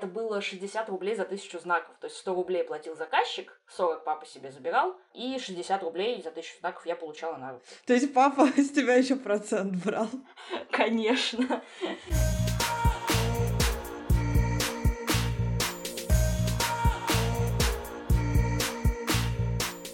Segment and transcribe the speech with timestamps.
[0.00, 1.94] Это было 60 рублей за тысячу знаков.
[2.00, 6.58] То есть 100 рублей платил заказчик, 40 папа себе забирал, и 60 рублей за тысячу
[6.60, 7.66] знаков я получала на руки.
[7.84, 10.08] То есть папа с тебя еще процент брал?
[10.70, 11.62] Конечно.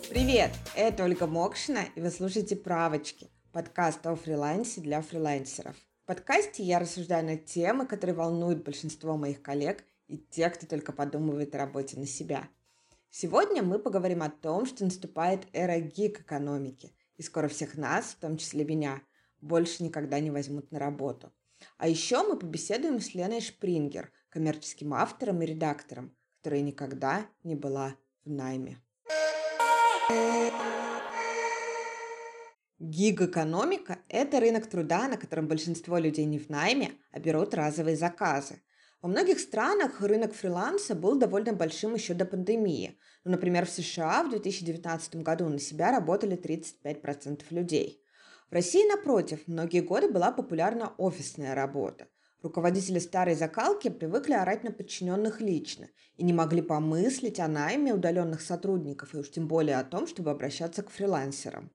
[0.09, 5.75] Привет, это Ольга Мокшина, и вы слушаете «Правочки»– подкаст о фрилансе для фрилансеров.
[6.04, 10.93] В подкасте я рассуждаю на темы, которые волнуют большинство моих коллег– и тех, кто только
[10.93, 12.48] подумывает о работе на себя.
[13.10, 18.37] Сегодня мы поговорим о том, что наступает эра гик-экономики, и скоро всех нас, в том
[18.37, 19.01] числе меня,
[19.41, 21.32] больше никогда не возьмут на работу.
[21.79, 27.96] А еще мы побеседуем с Леной Шпрингер, коммерческим автором и редактором, которая никогда не была
[28.24, 28.79] в найме.
[32.79, 38.60] Гиг-экономика– это рынок труда, на котором большинство людей не в найме, а берут разовые заказы.
[39.02, 42.98] Во многих странах рынок фриланса был довольно большим еще до пандемии.
[43.24, 48.02] Ну, например, в США в 2019 году на себя работали 35% людей.
[48.51, 52.09] В России, напротив, многие годы была популярна офисная работа.
[52.43, 58.40] Руководители старой закалки привыкли орать на подчиненных лично и не могли помыслить о найме удаленных
[58.40, 61.71] сотрудников и уж тем более о том, чтобы обращаться к фрилансерам.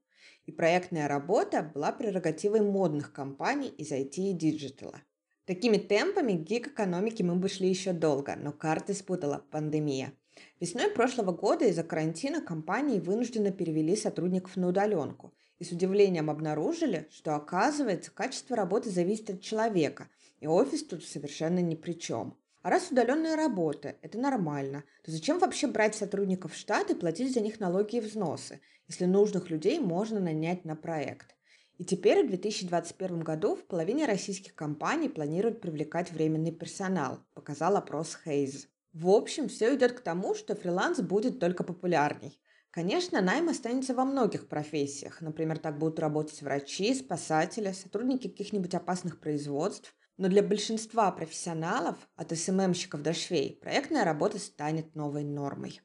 [0.45, 5.01] И проектная работа была прерогативой модных компаний из IT и диджитала.
[5.45, 10.13] Такими темпами гиг-экономики мы бы шли еще долго, но карты спутала пандемия.
[10.59, 17.07] Весной прошлого года из-за карантина компании вынужденно перевели сотрудников на удаленку и с удивлением обнаружили,
[17.11, 22.37] что оказывается качество работы зависит от человека, и офис тут совершенно ни при чем.
[22.61, 27.33] А раз удаленная работа– это нормально, то зачем вообще брать сотрудников в штат и платить
[27.33, 31.35] за них налоги и взносы, если нужных людей можно нанять на проект?
[31.81, 38.15] И теперь в 2021 году в половине российских компаний планируют привлекать временный персонал, показал опрос
[38.23, 38.67] Хейз.
[38.93, 42.39] В общем, все идет к тому, что фриланс будет только популярней.
[42.69, 45.21] Конечно, найм останется во многих профессиях.
[45.21, 49.95] Например, так будут работать врачи, спасатели, сотрудники каких-нибудь опасных производств.
[50.17, 55.81] Но для большинства профессионалов, от СММщиков до швей, проектная работа станет новой нормой.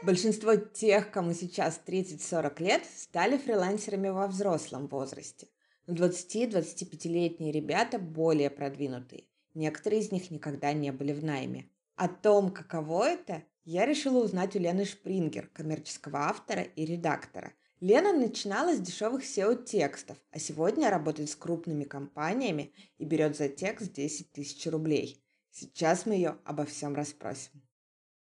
[0.00, 5.48] Большинство тех, кому сейчас 30-40 лет, стали фрилансерами во взрослом возрасте.
[5.86, 9.24] Но 20-25-летние ребята более продвинутые.
[9.54, 11.68] Некоторые из них никогда не были в найме.
[11.96, 17.52] О том, каково это, я решила узнать у Лены Шпрингер, коммерческого автора и редактора.
[17.80, 23.92] Лена начинала с дешевых SEO-текстов, а сегодня работает с крупными компаниями и берет за текст
[23.94, 25.24] 10 тысяч рублей.
[25.50, 27.62] Сейчас мы ее обо всем расспросим.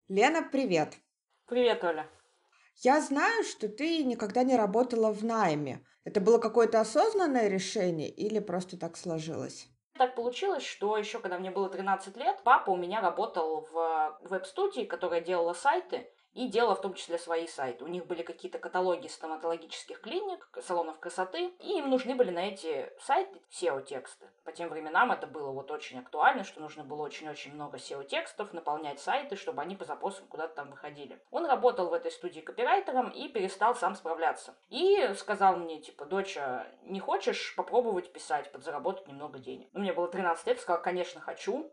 [0.08, 0.98] Лена, привет!
[1.48, 2.10] Привет, Оля.
[2.78, 5.86] Я знаю, что ты никогда не работала в найме.
[6.04, 9.68] Это было какое-то осознанное решение или просто так сложилось?
[9.94, 14.86] Так получилось, что еще когда мне было 13 лет, папа у меня работал в веб-студии,
[14.86, 17.84] которая делала сайты, и делала в том числе свои сайты.
[17.84, 22.92] У них были какие-то каталоги стоматологических клиник, салонов красоты, и им нужны были на эти
[23.00, 24.30] сайты SEO-тексты.
[24.44, 29.00] По тем временам это было вот очень актуально, что нужно было очень-очень много SEO-текстов, наполнять
[29.00, 31.20] сайты, чтобы они по запросам куда-то там выходили.
[31.32, 34.56] Он работал в этой студии копирайтером и перестал сам справляться.
[34.70, 39.70] И сказал мне, типа, доча, не хочешь попробовать писать, подзаработать немного денег?
[39.72, 41.72] Ну, мне было 13 лет, сказал, конечно, хочу.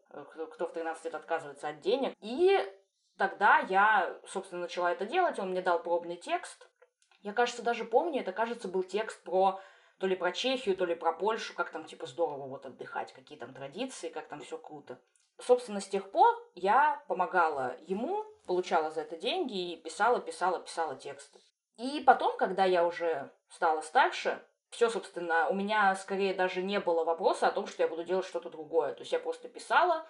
[0.52, 2.14] Кто в 13 лет отказывается от денег.
[2.20, 2.58] И
[3.16, 6.68] Тогда я, собственно, начала это делать, он мне дал пробный текст.
[7.20, 9.60] Я, кажется, даже помню, это, кажется, был текст про
[9.98, 13.38] то ли про Чехию, то ли про Польшу, как там, типа, здорово вот отдыхать, какие
[13.38, 14.98] там традиции, как там все круто.
[15.38, 20.96] Собственно, с тех пор я помогала ему, получала за это деньги и писала, писала, писала
[20.96, 21.38] тексты.
[21.76, 27.04] И потом, когда я уже стала старше, все, собственно, у меня скорее даже не было
[27.04, 28.94] вопроса о том, что я буду делать что-то другое.
[28.94, 30.06] То есть я просто писала,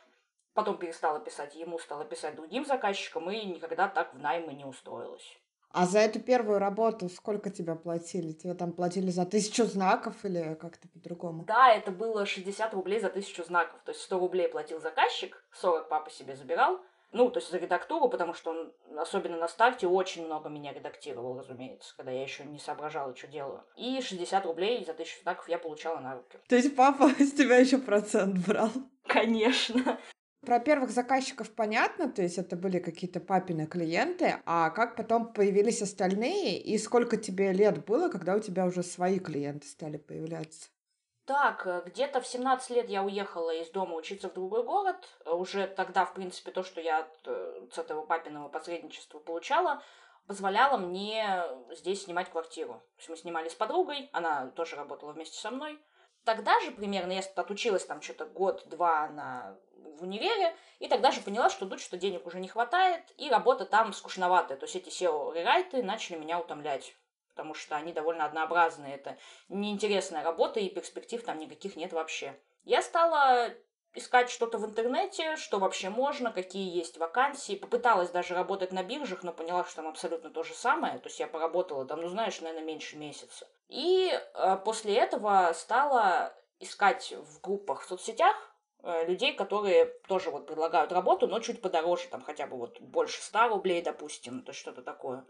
[0.54, 5.38] Потом перестала писать ему, стала писать другим заказчикам и никогда так в наймы не устроилась.
[5.72, 8.32] А за эту первую работу сколько тебя платили?
[8.32, 11.44] Тебе там платили за тысячу знаков или как-то по-другому?
[11.44, 13.80] Да, это было 60 рублей за тысячу знаков.
[13.84, 16.78] То есть 100 рублей платил заказчик, 40 папа себе забирал.
[17.12, 21.38] Ну, то есть за редактуру, потому что он, особенно на старте, очень много меня редактировал,
[21.38, 23.62] разумеется, когда я еще не соображала, что делаю.
[23.76, 26.38] И 60 рублей за тысячу знаков я получала на руки.
[26.48, 28.70] То есть папа с тебя еще процент брал?
[29.06, 29.98] Конечно.
[30.44, 35.82] Про первых заказчиков понятно, то есть это были какие-то папины клиенты, а как потом появились
[35.82, 40.68] остальные, и сколько тебе лет было, когда у тебя уже свои клиенты стали появляться?
[41.26, 44.96] Так, э, где-то в 17 лет я уехала из дома учиться в другой город.
[45.26, 49.80] Уже тогда, в принципе, то, что я от, э, с этого папиного посредничества получала,
[50.26, 52.72] позволяло мне здесь снимать квартиру.
[52.72, 55.80] То есть мы снимали с подругой, она тоже работала вместе со мной.
[56.24, 59.56] Тогда же примерно я отучилась там что-то год-два на
[59.98, 63.64] в универе, и тогда же поняла, что тут что денег уже не хватает, и работа
[63.64, 64.56] там скучноватая.
[64.58, 66.94] То есть эти SEO-рерайты начали меня утомлять,
[67.30, 68.94] потому что они довольно однообразные.
[68.94, 69.16] Это
[69.48, 72.38] неинтересная работа, и перспектив там никаких нет вообще.
[72.64, 73.50] Я стала
[73.94, 77.56] искать что-то в интернете, что вообще можно, какие есть вакансии.
[77.56, 80.98] Попыталась даже работать на биржах, но поняла, что там абсолютно то же самое.
[80.98, 83.46] То есть я поработала там, ну знаешь, наверное, меньше месяца.
[83.68, 88.36] И э, после этого стала искать в группах в соцсетях
[89.06, 93.48] людей, которые тоже вот предлагают работу, но чуть подороже, там хотя бы вот больше 100
[93.48, 95.24] рублей, допустим, то есть что-то такое.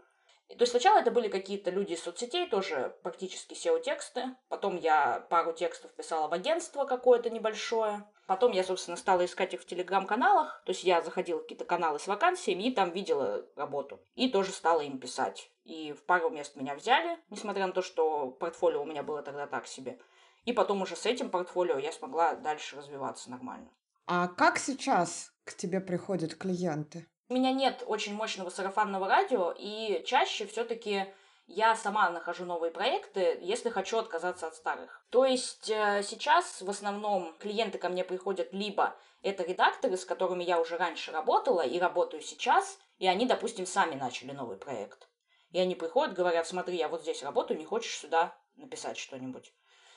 [0.49, 4.35] И, то есть сначала это были какие-то люди из соцсетей, тоже практически SEO-тексты.
[4.49, 8.03] Потом я пару текстов писала в агентство какое-то небольшое.
[8.27, 10.61] Потом я, собственно, стала искать их в телеграм-каналах.
[10.65, 13.99] То есть я заходила в какие-то каналы с вакансиями и там видела работу.
[14.15, 15.49] И тоже стала им писать.
[15.63, 19.47] И в пару мест меня взяли, несмотря на то, что портфолио у меня было тогда
[19.47, 19.97] так себе.
[20.45, 23.69] И потом уже с этим портфолио я смогла дальше развиваться нормально.
[24.05, 27.07] А как сейчас к тебе приходят клиенты?
[27.29, 31.05] У меня нет очень мощного сарафанного радио, и чаще все-таки
[31.47, 35.05] я сама нахожу новые проекты, если хочу отказаться от старых.
[35.09, 40.43] То есть э, сейчас в основном клиенты ко мне приходят либо это редакторы, с которыми
[40.43, 45.09] я уже раньше работала и работаю сейчас, и они, допустим, сами начали новый проект.
[45.51, 49.53] И они приходят, говорят, смотри, я вот здесь работаю, не хочешь сюда написать что-нибудь?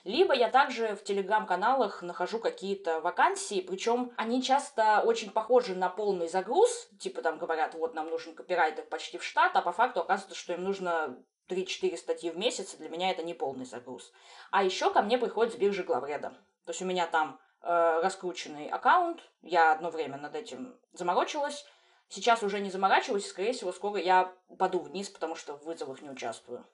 [0.07, 6.29] Либо я также в телеграм-каналах нахожу какие-то вакансии, причем они часто очень похожи на полный
[6.29, 10.39] загруз, типа там говорят, вот нам нужен копирайтер почти в штат, а по факту оказывается,
[10.39, 11.19] что им нужно
[11.49, 14.13] 3-4 статьи в месяц, и для меня это не полный загруз.
[14.53, 16.29] А еще ко мне приходит с биржи главреда.
[16.67, 21.67] То есть у меня там э, раскрученный аккаунт, я одно время над этим заморочилась,
[22.09, 26.11] сейчас уже не заморачиваюсь, скорее всего, скоро я упаду вниз, потому что в вызовах не
[26.11, 26.65] участвую.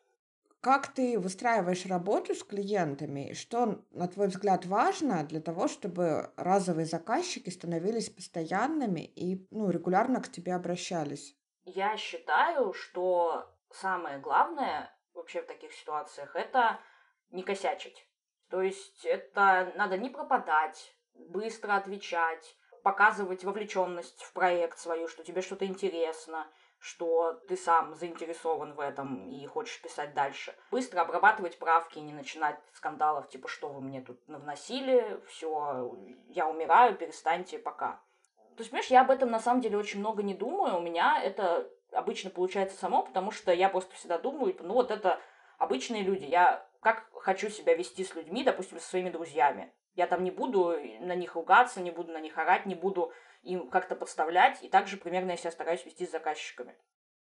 [0.62, 3.32] Как ты выстраиваешь работу с клиентами?
[3.32, 10.20] Что, на твой взгляд, важно для того, чтобы разовые заказчики становились постоянными и ну, регулярно
[10.20, 11.36] к тебе обращались?
[11.64, 16.78] Я считаю, что самое главное вообще в таких ситуациях это
[17.30, 18.06] не косячить.
[18.48, 22.54] То есть это надо не пропадать, быстро отвечать,
[22.84, 26.46] показывать вовлеченность в проект свою, что тебе что-то интересно–
[26.82, 30.52] что ты сам заинтересован в этом и хочешь писать дальше.
[30.72, 35.96] Быстро обрабатывать правки и не начинать скандалов, типа, что вы мне тут навносили, все,
[36.28, 38.02] я умираю, перестаньте пока.
[38.56, 41.22] То есть, понимаешь, я об этом на самом деле очень много не думаю, у меня
[41.22, 45.20] это обычно получается само, потому что я просто всегда думаю, ну вот это
[45.58, 49.72] обычные люди, я как хочу себя вести с людьми, допустим, со своими друзьями.
[49.94, 53.12] Я там не буду на них ругаться, не буду на них орать, не буду
[53.42, 56.74] им как-то подставлять, и также примерно я себя стараюсь вести с заказчиками.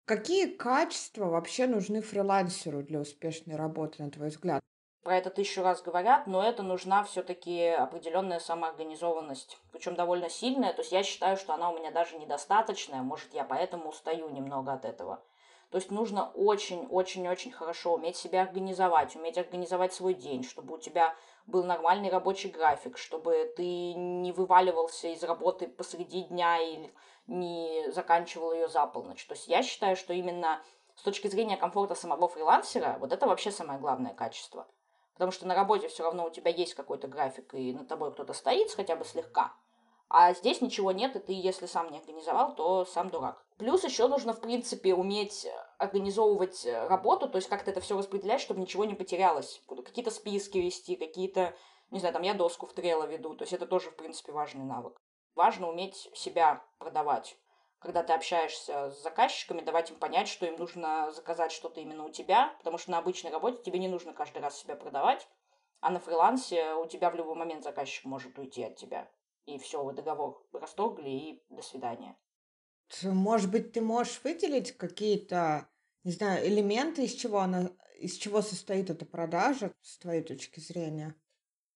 [0.05, 4.61] Какие качества вообще нужны фрилансеру для успешной работы, на твой взгляд?
[5.03, 10.73] Про это тысячу раз говорят, но это нужна все-таки определенная самоорганизованность, причем довольно сильная.
[10.73, 14.73] То есть я считаю, что она у меня даже недостаточная, может, я поэтому устаю немного
[14.73, 15.25] от этого.
[15.73, 21.17] То есть нужно очень-очень-очень хорошо уметь себя организовать, уметь организовать свой день, чтобы у тебя
[21.47, 26.93] был нормальный рабочий график, чтобы ты не вываливался из работы посреди дня или
[27.27, 29.25] не заканчивал ее за полночь.
[29.25, 30.63] То есть я считаю, что именно
[30.95, 34.69] с точки зрения комфорта самого фрилансера, вот это вообще самое главное качество.
[35.15, 38.35] Потому что на работе все равно у тебя есть какой-то график, и над тобой кто-то
[38.35, 39.55] стоит хотя бы слегка.
[40.15, 43.43] А здесь ничего нет, и ты, если сам не организовал, то сам дурак.
[43.57, 45.49] Плюс еще нужно, в принципе, уметь
[45.83, 49.63] организовывать э, работу, то есть как-то это все распределять, чтобы ничего не потерялось.
[49.67, 51.55] Какие-то списки вести, какие-то,
[51.91, 54.65] не знаю, там я доску в трело веду, то есть это тоже, в принципе, важный
[54.65, 55.01] навык.
[55.35, 57.37] Важно уметь себя продавать.
[57.79, 62.11] Когда ты общаешься с заказчиками, давать им понять, что им нужно заказать что-то именно у
[62.11, 65.27] тебя, потому что на обычной работе тебе не нужно каждый раз себя продавать,
[65.81, 69.11] а на фрилансе у тебя в любой момент заказчик может уйти от тебя.
[69.47, 72.17] И все, вы договор расторгли, и до свидания.
[73.03, 75.69] Может быть, ты можешь выделить какие-то,
[76.05, 81.15] не знаю, элементы, из чего она, из чего состоит эта продажа, с твоей точки зрения?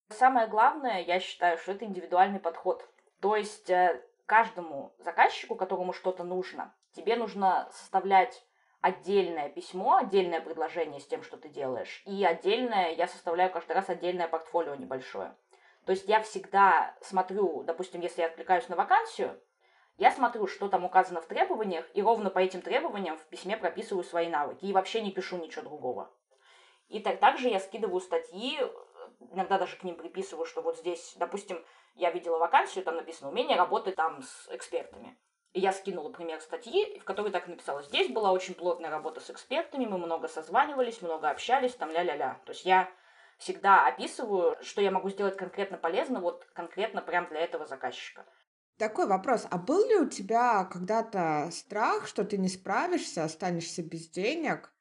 [0.08, 2.88] Самое главное, я считаю, что это индивидуальный подход.
[3.20, 8.44] То есть э, каждому заказчику, которому что-то нужно, тебе нужно составлять
[8.80, 13.88] отдельное письмо, отдельное предложение с тем, что ты делаешь, и отдельное, я составляю каждый раз
[13.88, 15.34] отдельное портфолио небольшое.
[15.86, 19.40] То есть я всегда смотрю, допустим, если я откликаюсь на вакансию,
[19.98, 24.04] я смотрю, что там указано в требованиях, и ровно по этим требованиям в письме прописываю
[24.04, 26.10] свои навыки и вообще не пишу ничего другого.
[26.88, 28.60] И так, также я скидываю статьи,
[29.32, 33.56] иногда даже к ним приписываю, что вот здесь, допустим, я видела вакансию, там написано «Умение
[33.56, 35.18] работать там с экспертами».
[35.52, 37.82] И я скинула пример статьи, в которой так и написала.
[37.82, 42.38] Здесь была очень плотная работа с экспертами, мы много созванивались, много общались, там ля-ля-ля.
[42.44, 42.90] То есть я
[43.38, 48.26] всегда описываю, что я могу сделать конкретно полезно, вот конкретно прям для этого заказчика.
[48.78, 49.46] Такой вопрос.
[49.50, 54.72] А был ли у тебя когда-то страх, что ты не справишься, останешься без денег,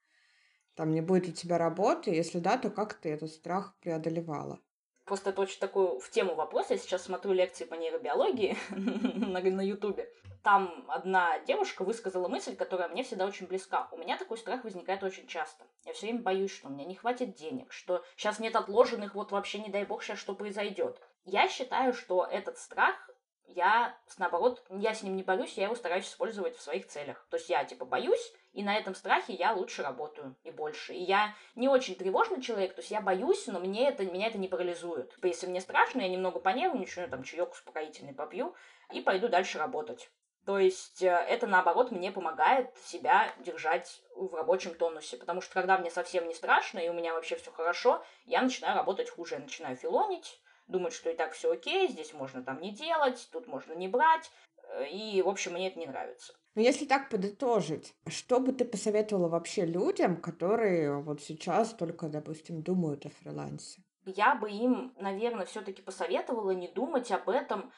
[0.76, 2.12] там не будет у тебя работы?
[2.12, 4.60] Если да, то как ты этот страх преодолевала?
[5.06, 6.72] Просто это очень такой в тему вопрос.
[6.72, 10.12] Я сейчас смотрю лекции по нейробиологии на Ютубе.
[10.44, 13.88] Там одна девушка высказала мысль, которая мне всегда очень близка.
[13.92, 15.66] У меня такой страх возникает очень часто.
[15.86, 19.32] Я все время боюсь, что у меня не хватит денег, что сейчас нет отложенных, вот
[19.32, 21.00] вообще не дай бог сейчас что произойдет.
[21.24, 23.10] Я считаю, что этот страх
[23.48, 27.26] я, наоборот, я с ним не борюсь, я его стараюсь использовать в своих целях.
[27.30, 30.94] То есть я, типа, боюсь, и на этом страхе я лучше работаю и больше.
[30.94, 34.38] И я не очень тревожный человек, то есть я боюсь, но мне это, меня это
[34.38, 35.14] не парализует.
[35.16, 38.56] Типа, если мне страшно, я немного понервничаю, там, чаек успокоительный попью
[38.92, 40.10] и пойду дальше работать.
[40.46, 45.78] То есть э, это, наоборот, мне помогает себя держать в рабочем тонусе, потому что когда
[45.78, 49.42] мне совсем не страшно и у меня вообще все хорошо, я начинаю работать хуже, я
[49.42, 53.74] начинаю филонить, думать, что и так все окей, здесь можно там не делать, тут можно
[53.74, 54.32] не брать.
[54.70, 56.34] Э, и, в общем, мне это не нравится.
[56.56, 62.62] Но если так подытожить, что бы ты посоветовала вообще людям, которые вот сейчас только, допустим,
[62.62, 63.82] думают о фрилансе?
[64.06, 67.72] Я бы им, наверное, все-таки посоветовала не думать об этом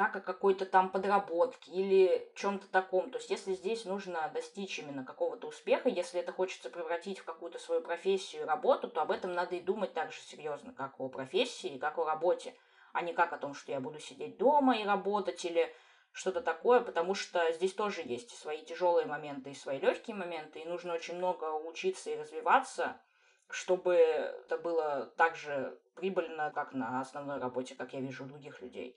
[0.00, 3.10] как о какой-то там подработке или чем-то таком.
[3.10, 7.58] То есть, если здесь нужно достичь именно какого-то успеха, если это хочется превратить в какую-то
[7.58, 11.08] свою профессию и работу, то об этом надо и думать так же серьезно, как о
[11.08, 12.54] профессии, как о работе,
[12.94, 15.70] а не как о том, что я буду сидеть дома и работать или
[16.12, 20.64] что-то такое, потому что здесь тоже есть свои тяжелые моменты и свои легкие моменты, и
[20.64, 23.00] нужно очень много учиться и развиваться,
[23.48, 28.60] чтобы это было так же прибыльно, как на основной работе, как я вижу у других
[28.62, 28.96] людей.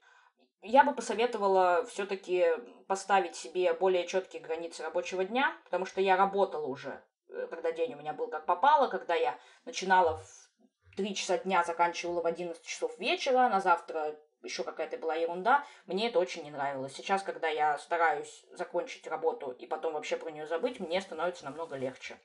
[0.66, 2.48] Я бы посоветовала все-таки
[2.88, 7.94] поставить себе более четкие границы рабочего дня, потому что я работала уже, э, когда день
[7.94, 12.64] у меня был как попало, когда я начинала в 3 часа дня, заканчивала в 11
[12.66, 16.94] часов вечера, на завтра еще какая-то была ерунда, мне это очень не нравилось.
[16.96, 21.76] Сейчас, когда я стараюсь закончить работу и потом вообще про нее забыть, мне становится намного
[21.76, 22.18] легче.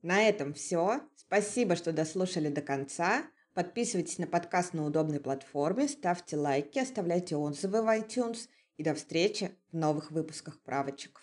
[0.00, 1.00] На этом все.
[1.14, 3.24] Спасибо, что дослушали до конца.
[3.56, 8.50] Подписывайтесь на подкаст на удобной платформе, ставьте лайки, оставляйте отзывы в iTunes.
[8.76, 11.22] И до встречи в новых выпусках правочек.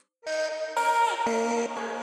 [1.28, 2.03] thank you